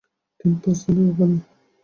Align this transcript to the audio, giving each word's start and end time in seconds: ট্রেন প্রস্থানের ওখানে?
ট্রেন 0.39 0.53
প্রস্থানের 0.61 1.07
ওখানে? 1.11 1.37